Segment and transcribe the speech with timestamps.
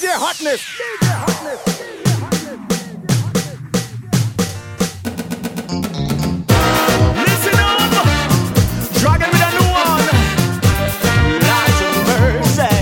[0.00, 0.62] DJ Hotness.
[0.80, 1.60] DJ Hotness.
[7.16, 7.92] Listen up,
[9.60, 10.08] one,
[11.82, 12.72] of mercy.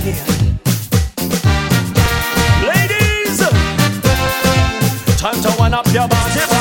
[2.69, 3.39] Ladies,
[5.21, 6.58] time to wind up your body.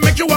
[0.00, 0.29] make you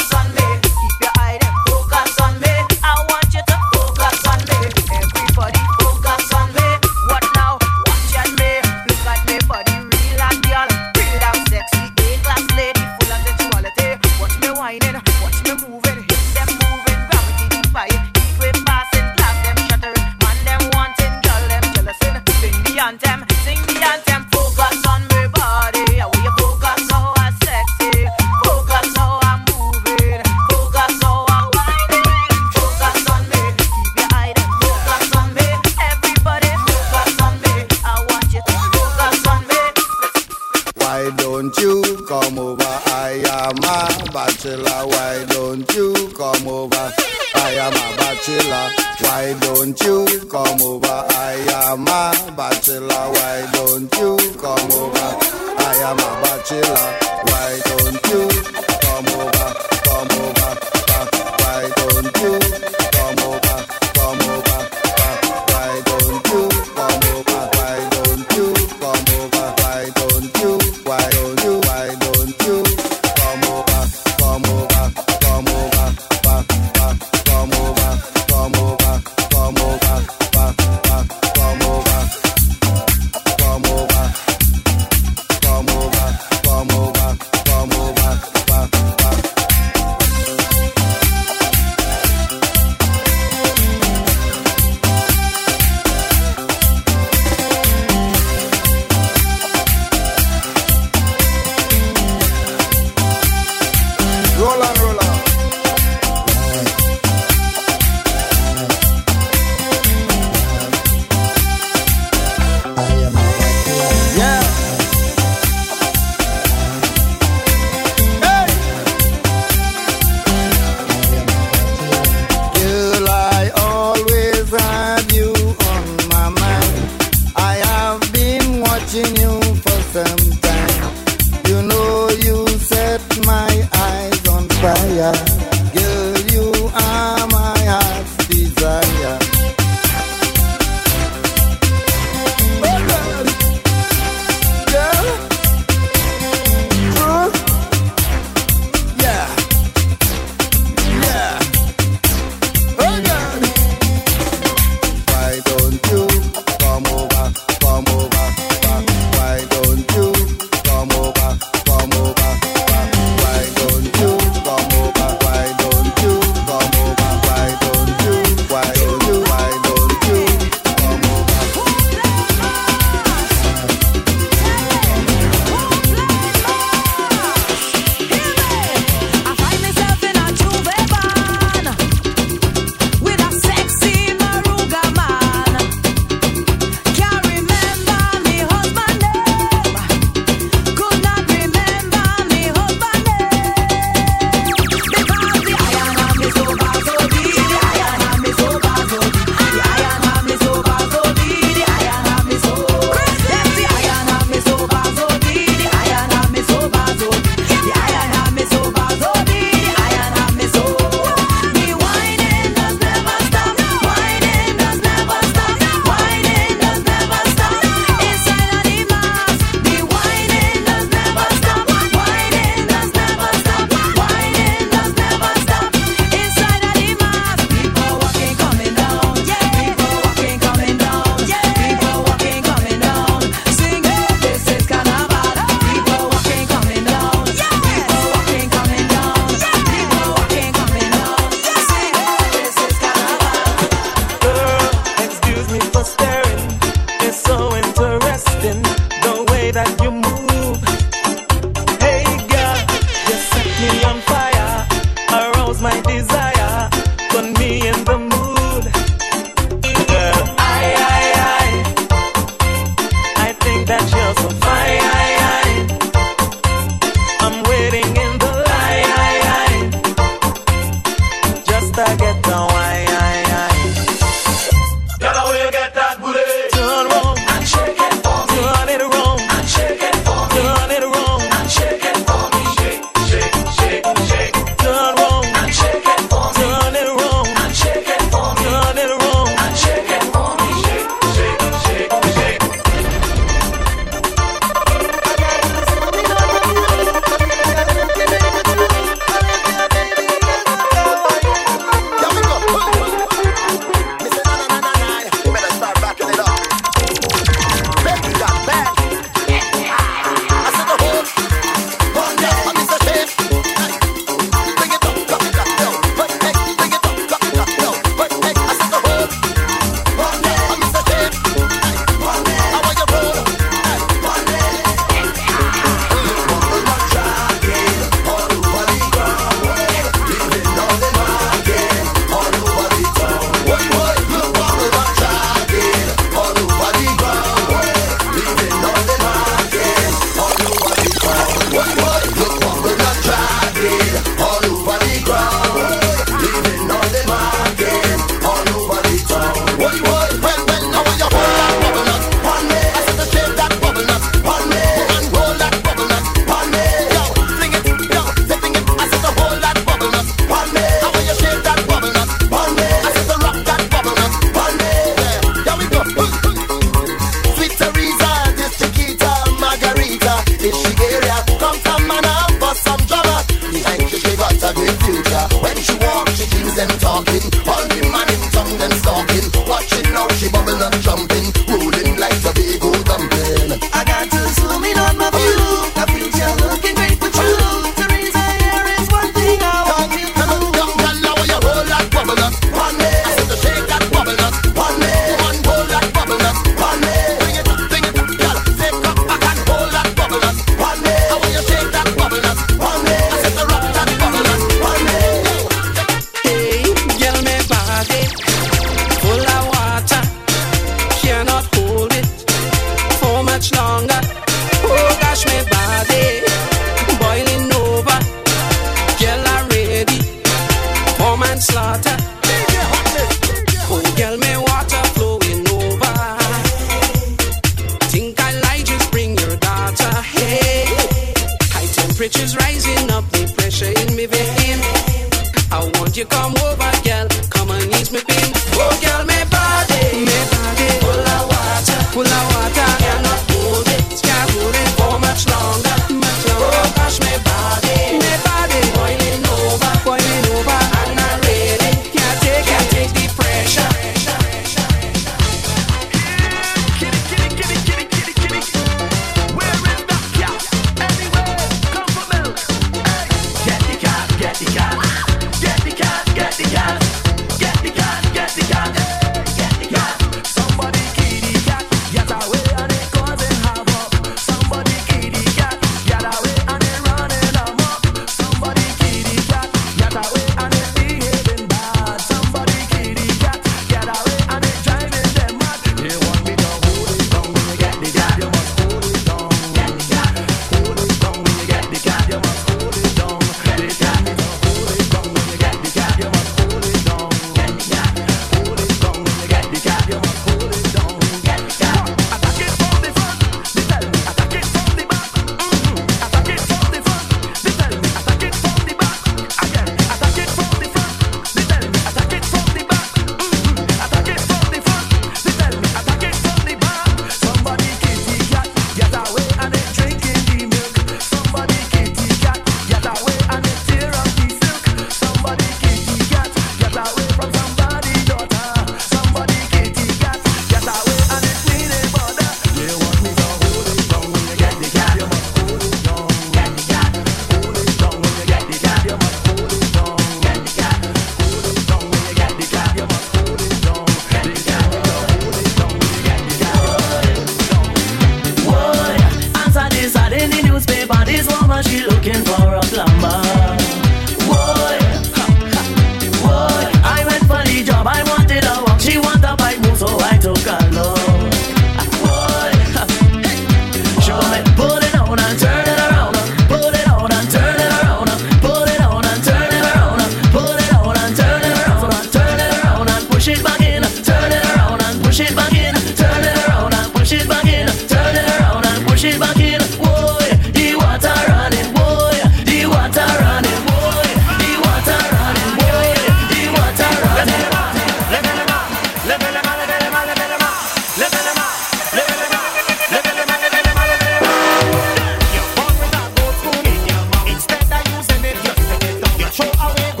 [599.59, 600.00] away.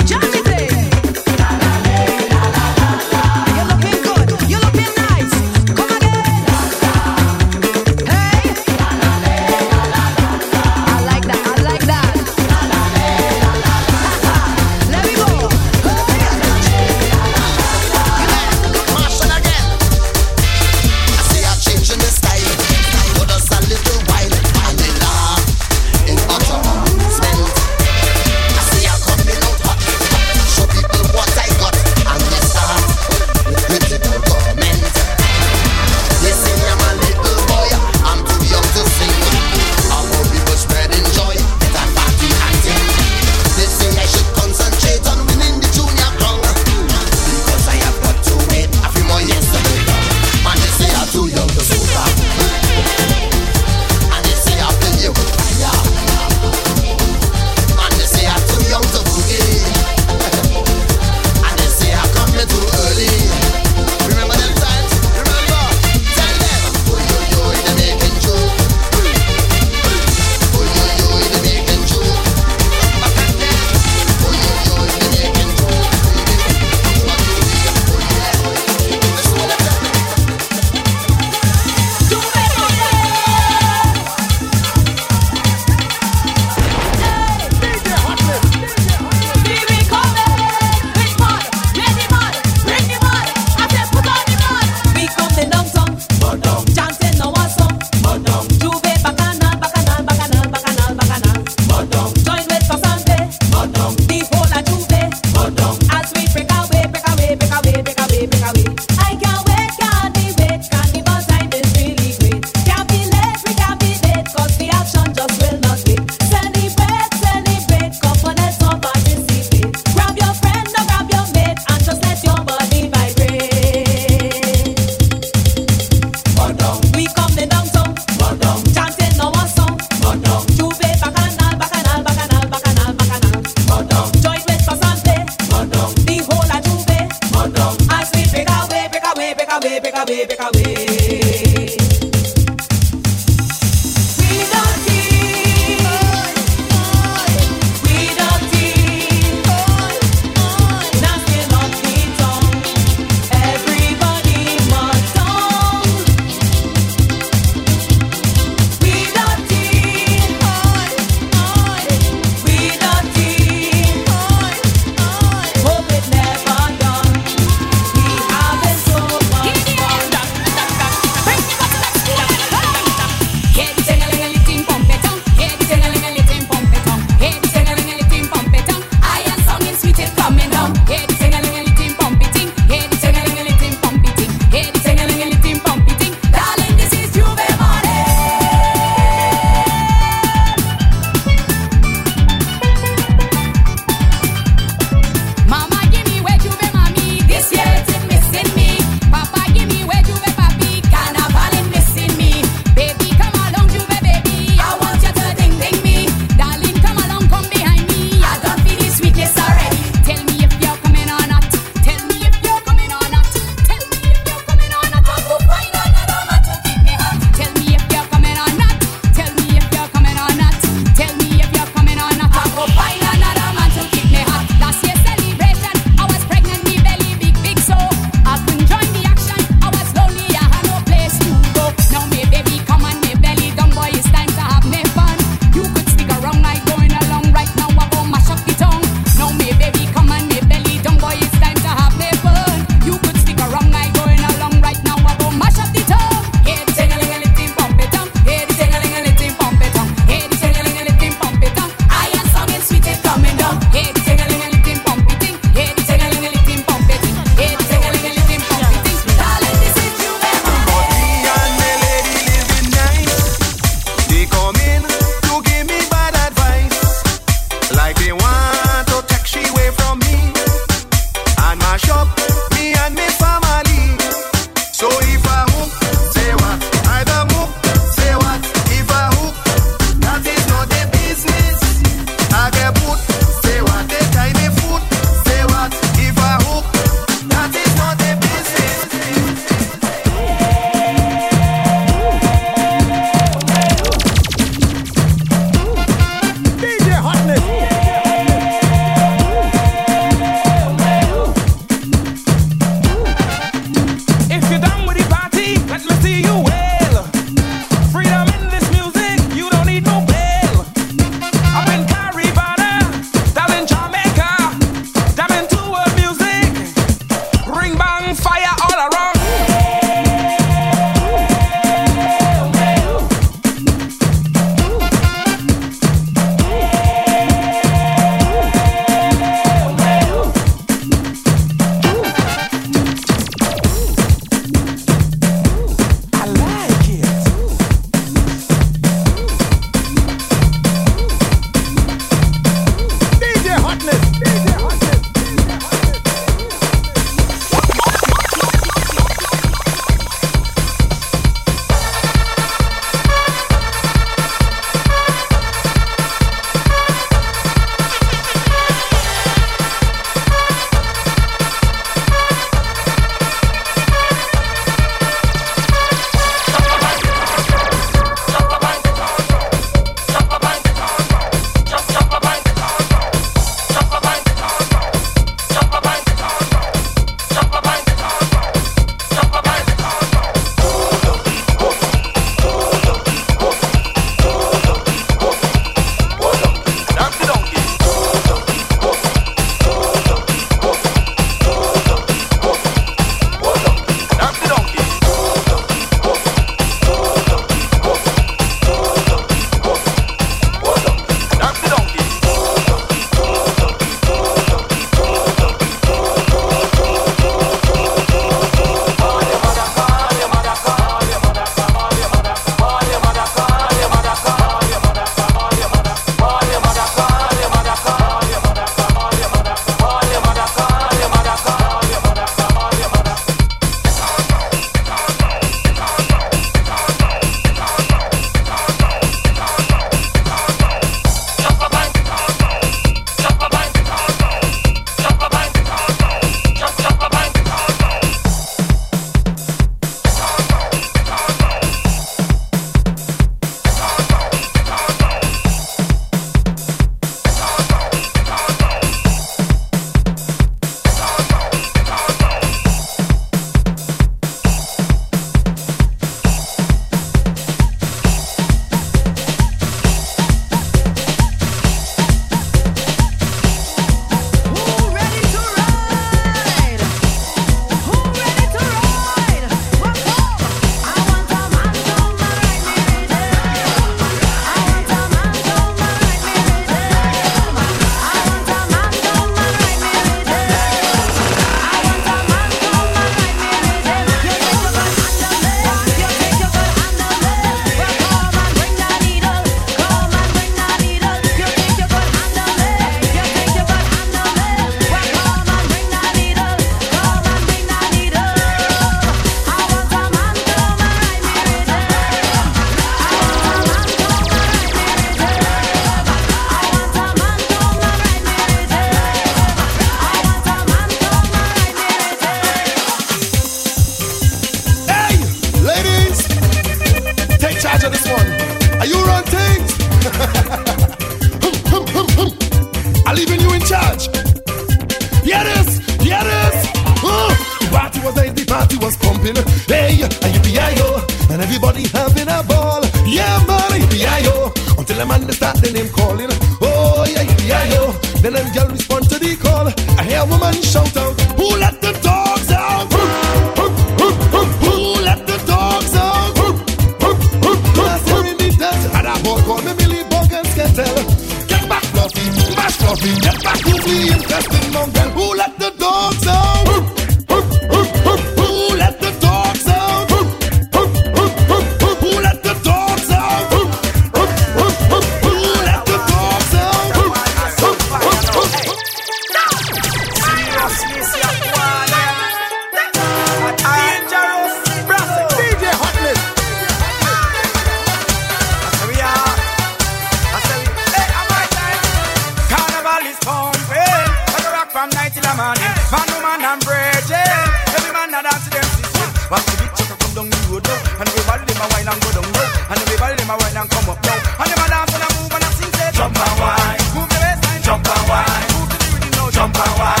[585.13, 585.73] till a morning.
[585.91, 587.43] Man, woman, and virgin.
[587.75, 589.09] Every man that dance to them system.
[589.31, 590.99] Watch the bitch chucker come down the road now.
[590.99, 592.47] And everybody them a wine and go down low.
[592.71, 594.17] And everybody them a wine and come up now.
[594.41, 596.81] And them a dance and a move and a sing say jump and wine.
[596.95, 597.61] Move the waistline.
[597.67, 598.47] Jump and wine.
[598.55, 599.27] Move to the rhythm now.
[599.35, 600.00] Jump and wine.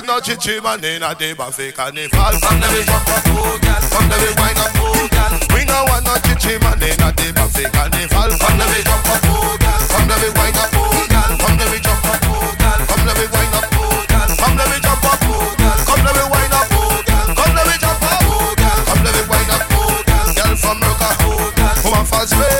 [0.00, 2.32] We don't want no chichi man in a day buffet carnival.
[2.40, 3.80] From the way jump up, oh girl.
[3.84, 5.32] From the way wind up, oh girl.
[5.52, 8.30] We don't want no chichi man in a day buffet carnival.
[8.40, 9.80] From the way jump up, oh girl.
[9.92, 11.36] From the way wind up, oh girl.
[11.36, 12.80] From the way jump up, oh girl.
[12.88, 14.28] From the way wind up, oh girl.
[14.40, 15.76] From the way jump up, oh girl.
[15.84, 17.28] Come the way wind up, oh girl.
[17.36, 18.80] Come the way jump up, oh girl.
[18.88, 20.28] Come the way wind up, oh girl.
[20.32, 21.76] Girl from Roca, oh girl.
[21.84, 22.59] Woman from Spain,